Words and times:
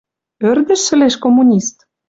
Ӧрдӹш 0.49 0.81
шӹлеш 0.87 1.15
коммунист? 1.23 1.75